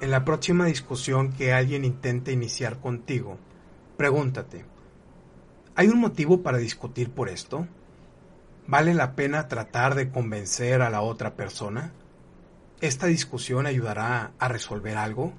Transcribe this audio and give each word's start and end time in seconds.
en 0.00 0.10
la 0.10 0.24
próxima 0.24 0.66
discusión 0.66 1.32
que 1.32 1.52
alguien 1.52 1.84
intente 1.84 2.32
iniciar 2.32 2.80
contigo, 2.80 3.38
pregúntate, 3.96 4.64
¿hay 5.74 5.88
un 5.88 6.00
motivo 6.00 6.42
para 6.42 6.58
discutir 6.58 7.10
por 7.10 7.28
esto? 7.28 7.66
¿Vale 8.66 8.94
la 8.94 9.14
pena 9.14 9.48
tratar 9.48 9.94
de 9.94 10.10
convencer 10.10 10.82
a 10.82 10.90
la 10.90 11.00
otra 11.00 11.34
persona? 11.34 11.92
¿Esta 12.80 13.06
discusión 13.06 13.66
ayudará 13.66 14.32
a 14.38 14.48
resolver 14.48 14.98
algo? 14.98 15.32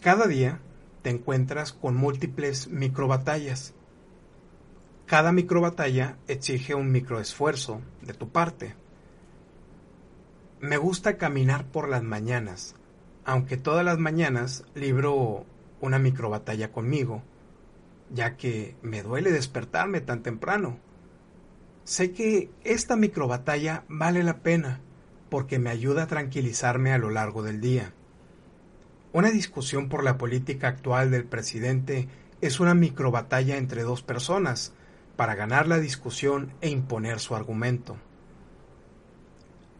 Cada 0.00 0.26
día 0.26 0.60
te 1.02 1.10
encuentras 1.10 1.72
con 1.72 1.94
múltiples 1.94 2.68
microbatallas. 2.68 3.74
Cada 5.06 5.30
microbatalla 5.32 6.16
exige 6.26 6.74
un 6.74 6.90
microesfuerzo 6.90 7.80
de 8.02 8.14
tu 8.14 8.30
parte. 8.30 8.74
Me 10.60 10.78
gusta 10.78 11.18
caminar 11.18 11.66
por 11.66 11.88
las 11.88 12.02
mañanas, 12.02 12.74
aunque 13.24 13.56
todas 13.56 13.84
las 13.84 13.98
mañanas 13.98 14.64
libro 14.74 15.46
una 15.80 15.98
microbatalla 15.98 16.72
conmigo, 16.72 17.22
ya 18.10 18.36
que 18.36 18.76
me 18.82 19.02
duele 19.02 19.30
despertarme 19.30 20.00
tan 20.00 20.22
temprano. 20.22 20.78
Sé 21.84 22.12
que 22.12 22.50
esta 22.64 22.96
microbatalla 22.96 23.84
vale 23.88 24.22
la 24.22 24.38
pena 24.38 24.80
porque 25.28 25.58
me 25.58 25.70
ayuda 25.70 26.04
a 26.04 26.06
tranquilizarme 26.06 26.92
a 26.92 26.98
lo 26.98 27.10
largo 27.10 27.42
del 27.42 27.60
día. 27.60 27.92
Una 29.12 29.30
discusión 29.30 29.88
por 29.88 30.04
la 30.04 30.16
política 30.16 30.68
actual 30.68 31.10
del 31.10 31.24
presidente 31.24 32.08
es 32.40 32.60
una 32.60 32.74
microbatalla 32.74 33.56
entre 33.56 33.82
dos 33.82 34.02
personas 34.02 34.72
para 35.16 35.34
ganar 35.34 35.68
la 35.68 35.78
discusión 35.78 36.52
e 36.60 36.68
imponer 36.68 37.20
su 37.20 37.34
argumento. 37.34 37.96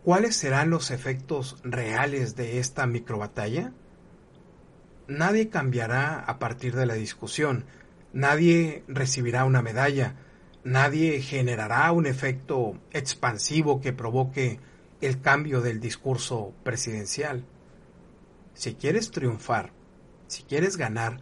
¿Cuáles 0.05 0.37
serán 0.37 0.69
los 0.69 0.91
efectos 0.91 1.57
reales 1.65 2.37
de 2.37 2.59
esta 2.59 2.87
microbatalla? 2.87 3.73
Nadie 5.09 5.49
cambiará 5.49 6.21
a 6.21 6.39
partir 6.39 6.77
de 6.77 6.85
la 6.85 6.93
discusión, 6.93 7.65
nadie 8.13 8.85
recibirá 8.87 9.47
una 9.47 9.63
medalla, 9.63 10.17
nadie 10.63 11.23
generará 11.23 11.91
un 11.91 12.05
efecto 12.05 12.79
expansivo 12.91 13.81
que 13.81 13.95
provoque 13.95 14.61
el 15.01 15.23
cambio 15.23 15.63
del 15.63 15.81
discurso 15.81 16.53
presidencial. 16.65 17.47
Si 18.53 18.75
quieres 18.75 19.11
triunfar, 19.11 19.73
si 20.27 20.43
quieres 20.43 20.77
ganar, 20.77 21.21